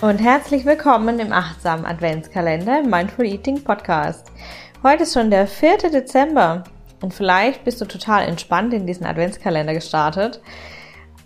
[0.00, 4.30] und herzlich willkommen im achtsamen Adventskalender Mindful Eating Podcast.
[4.84, 5.78] Heute ist schon der 4.
[5.90, 6.62] Dezember
[7.02, 10.40] und vielleicht bist du total entspannt in diesen Adventskalender gestartet.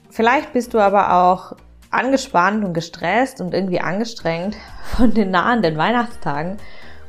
[0.08, 1.54] Vielleicht bist du aber auch
[1.90, 4.56] angespannt und gestresst und irgendwie angestrengt
[4.96, 6.56] von den nahenden Weihnachtstagen.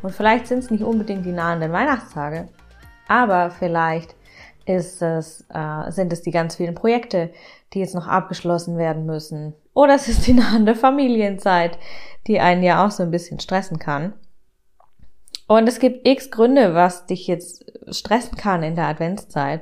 [0.01, 2.49] Und vielleicht sind es nicht unbedingt die nahenden Weihnachtstage,
[3.07, 4.15] aber vielleicht
[4.65, 7.31] ist es, äh, sind es die ganz vielen Projekte,
[7.73, 9.53] die jetzt noch abgeschlossen werden müssen.
[9.73, 11.77] Oder es ist die nahende Familienzeit,
[12.27, 14.13] die einen ja auch so ein bisschen stressen kann.
[15.47, 19.61] Und es gibt x Gründe, was dich jetzt stressen kann in der Adventszeit.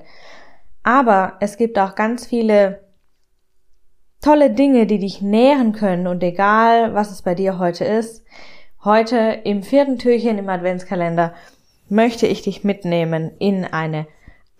[0.83, 2.81] Aber es gibt auch ganz viele
[4.21, 6.08] tolle Dinge, die dich nähren können.
[6.08, 8.23] Und egal, was es bei dir heute ist,
[8.83, 11.33] heute im vierten Türchen im Adventskalender
[11.89, 14.08] möchte ich dich mitnehmen in eine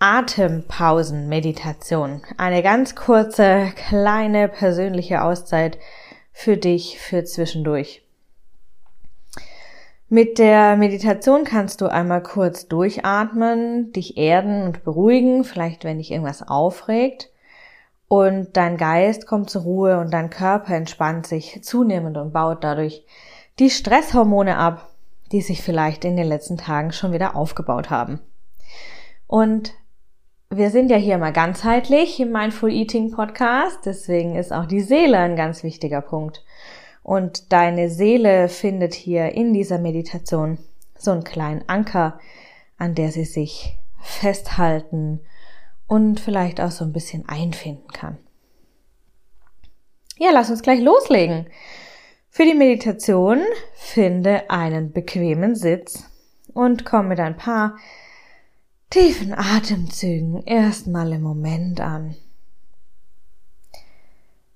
[0.02, 2.22] Atempausen-Meditation.
[2.36, 5.78] Eine ganz kurze, kleine persönliche Auszeit
[6.32, 8.02] für dich für zwischendurch.
[10.08, 16.10] Mit der Meditation kannst du einmal kurz durchatmen, dich erden und beruhigen, vielleicht wenn dich
[16.10, 17.30] irgendwas aufregt.
[18.08, 23.06] Und dein Geist kommt zur Ruhe und dein Körper entspannt sich zunehmend und baut dadurch
[23.60, 24.88] die Stresshormone ab,
[25.30, 28.18] die sich vielleicht in den letzten Tagen schon wieder aufgebaut haben.
[29.28, 29.74] Und
[30.54, 35.18] wir sind ja hier mal ganzheitlich im Mindful Eating Podcast, deswegen ist auch die Seele
[35.18, 36.44] ein ganz wichtiger Punkt.
[37.02, 40.58] Und deine Seele findet hier in dieser Meditation
[40.94, 42.18] so einen kleinen Anker,
[42.76, 45.20] an der sie sich festhalten
[45.86, 48.18] und vielleicht auch so ein bisschen einfinden kann.
[50.18, 51.46] Ja, lass uns gleich loslegen.
[52.28, 53.40] Für die Meditation
[53.74, 56.04] finde einen bequemen Sitz
[56.52, 57.76] und komm mit ein paar
[58.92, 62.14] tiefen Atemzügen erstmal im Moment an.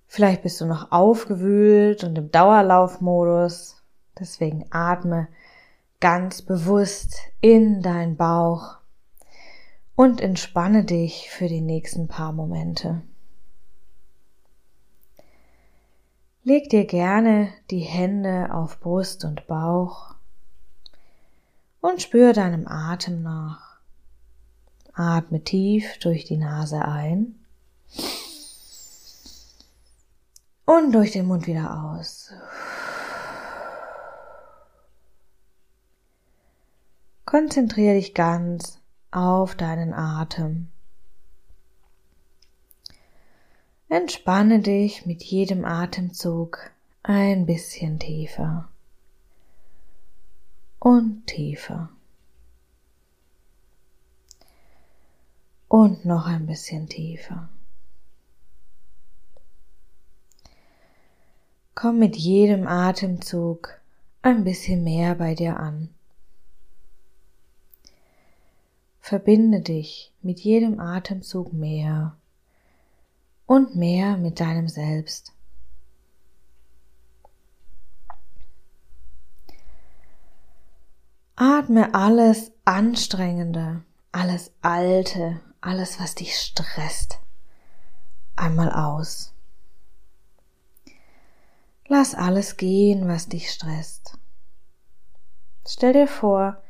[0.07, 3.83] Vielleicht bist du noch aufgewühlt und im Dauerlaufmodus,
[4.19, 5.29] deswegen atme
[6.01, 8.77] ganz bewusst in dein Bauch
[9.95, 13.01] und entspanne dich für die nächsten paar Momente.
[16.43, 20.15] Leg dir gerne die Hände auf Brust und Bauch
[21.81, 23.66] und spür deinem Atem nach.
[24.97, 27.35] Atme tief durch die Nase ein
[30.65, 32.33] und durch den Mund wieder aus.
[37.27, 38.81] Konzentriere dich ganz
[39.11, 40.69] auf deinen Atem.
[43.89, 46.71] Entspanne dich mit jedem Atemzug
[47.03, 48.69] ein bisschen tiefer
[50.79, 51.91] und tiefer.
[55.69, 57.49] Und noch ein bisschen tiefer.
[61.75, 63.81] Komm mit jedem Atemzug
[64.23, 65.91] ein bisschen mehr bei dir an.
[69.01, 72.17] Verbinde dich mit jedem Atemzug mehr
[73.47, 75.33] und mehr mit deinem Selbst.
[81.37, 87.19] Atme alles Anstrengende, alles Alte alles, was dich stresst,
[88.37, 89.35] einmal aus.
[91.89, 94.17] Lass alles gehen, was dich stresst.
[95.67, 96.63] Stell dir vor,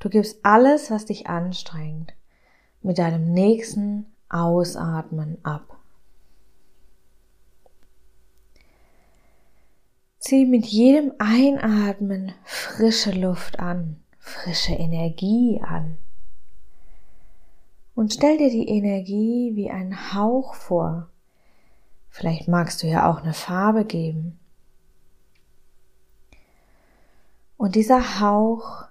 [0.00, 2.14] du gibst alles, was dich anstrengt,
[2.82, 5.78] mit deinem nächsten Ausatmen ab.
[10.18, 15.98] Zieh mit jedem Einatmen frische Luft an, frische Energie an.
[17.94, 21.08] Und stell dir die Energie wie ein Hauch vor.
[22.10, 24.38] Vielleicht magst du ja auch eine Farbe geben.
[27.56, 28.88] Und dieser Hauch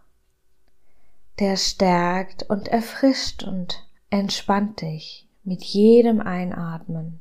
[1.39, 7.19] der stärkt und erfrischt und entspannt dich mit jedem Einatmen,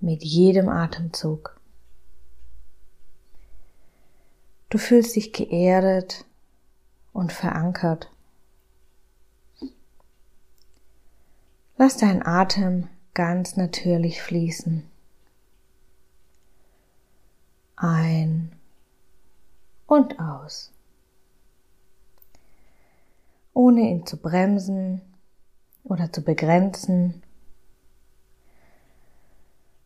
[0.00, 1.58] mit jedem Atemzug.
[4.68, 6.24] Du fühlst dich geerdet
[7.12, 8.10] und verankert.
[11.82, 14.84] Lass deinen Atem ganz natürlich fließen.
[17.74, 18.52] Ein
[19.86, 20.72] und aus.
[23.54, 25.00] Ohne ihn zu bremsen
[25.82, 27.22] oder zu begrenzen.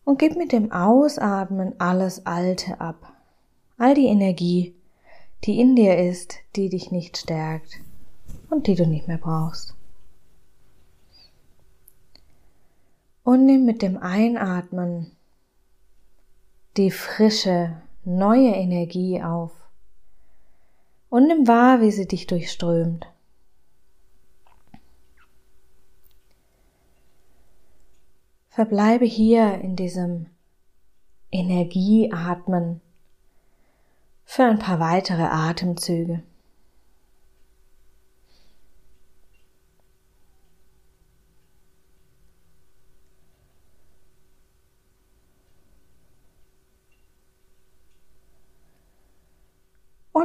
[0.03, 3.13] Und gib mit dem Ausatmen alles Alte ab.
[3.79, 4.75] All die Energie,
[5.45, 7.79] die in dir ist, die dich nicht stärkt
[8.51, 9.77] und die du nicht mehr brauchst.
[13.25, 15.11] Und nimm mit dem Einatmen
[16.77, 19.53] die frische, neue Energie auf
[21.09, 23.07] und nimm wahr, wie sie dich durchströmt.
[28.49, 30.27] Verbleibe hier in diesem
[31.33, 32.81] Energieatmen
[34.25, 36.23] für ein paar weitere Atemzüge.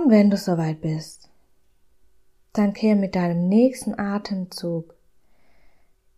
[0.09, 1.29] Und wenn du soweit bist,
[2.53, 4.95] dann kehr mit deinem nächsten Atemzug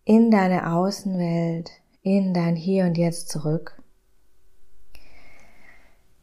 [0.06, 3.82] in deine Außenwelt, in dein Hier und Jetzt zurück.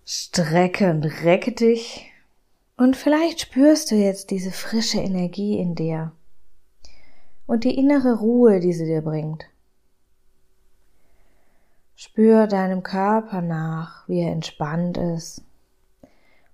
[0.03, 2.11] Strecke und recke dich
[2.75, 6.11] und vielleicht spürst du jetzt diese frische Energie in dir
[7.45, 9.45] und die innere Ruhe, die sie dir bringt.
[11.95, 15.43] Spür deinem Körper nach, wie er entspannt ist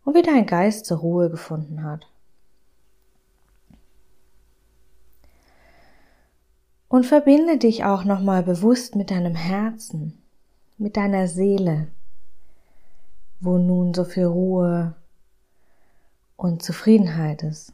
[0.05, 2.07] und wie dein Geist zur Ruhe gefunden hat.
[6.87, 10.21] Und verbinde dich auch nochmal bewusst mit deinem Herzen,
[10.77, 11.87] mit deiner Seele,
[13.41, 14.95] wo nun so viel Ruhe
[16.37, 17.73] und Zufriedenheit ist.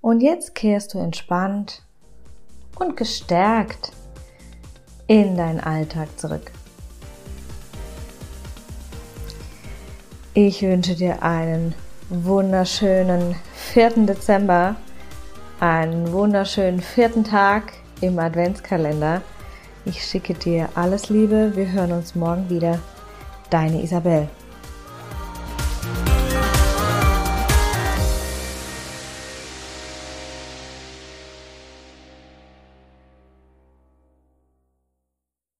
[0.00, 1.82] Und jetzt kehrst du entspannt
[2.78, 3.92] und gestärkt
[5.06, 6.52] in deinen Alltag zurück.
[10.42, 11.74] Ich wünsche dir einen
[12.08, 13.34] wunderschönen
[13.74, 14.06] 4.
[14.06, 14.76] Dezember,
[15.60, 19.20] einen wunderschönen vierten Tag im Adventskalender.
[19.84, 21.54] Ich schicke dir alles Liebe.
[21.54, 22.78] Wir hören uns morgen wieder.
[23.50, 24.30] Deine Isabel.